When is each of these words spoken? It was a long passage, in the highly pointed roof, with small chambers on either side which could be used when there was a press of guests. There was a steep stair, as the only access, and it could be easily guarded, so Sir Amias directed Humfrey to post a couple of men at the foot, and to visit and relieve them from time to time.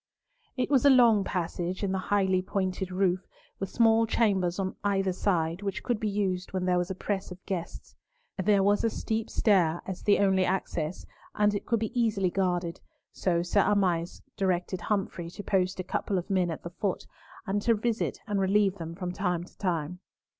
It 0.57 0.71
was 0.71 0.83
a 0.83 0.89
long 0.89 1.23
passage, 1.23 1.83
in 1.83 1.91
the 1.91 1.99
highly 1.99 2.41
pointed 2.41 2.89
roof, 2.91 3.27
with 3.59 3.69
small 3.69 4.07
chambers 4.07 4.57
on 4.57 4.75
either 4.83 5.13
side 5.13 5.61
which 5.61 5.83
could 5.83 5.99
be 5.99 6.09
used 6.09 6.53
when 6.53 6.65
there 6.65 6.79
was 6.79 6.89
a 6.89 6.95
press 6.95 7.29
of 7.29 7.45
guests. 7.45 7.95
There 8.43 8.63
was 8.63 8.83
a 8.83 8.89
steep 8.89 9.29
stair, 9.29 9.83
as 9.85 10.01
the 10.01 10.17
only 10.17 10.43
access, 10.43 11.05
and 11.35 11.53
it 11.53 11.67
could 11.67 11.79
be 11.79 11.91
easily 11.93 12.31
guarded, 12.31 12.81
so 13.11 13.43
Sir 13.43 13.61
Amias 13.61 14.23
directed 14.37 14.81
Humfrey 14.81 15.29
to 15.29 15.43
post 15.43 15.79
a 15.79 15.83
couple 15.83 16.17
of 16.17 16.31
men 16.31 16.49
at 16.49 16.63
the 16.63 16.71
foot, 16.71 17.05
and 17.45 17.61
to 17.61 17.75
visit 17.75 18.17
and 18.25 18.39
relieve 18.41 18.79
them 18.79 18.95
from 18.95 19.11
time 19.11 19.43
to 19.43 19.55
time. 19.55 19.99